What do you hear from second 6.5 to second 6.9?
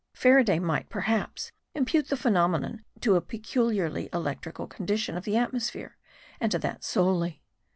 to that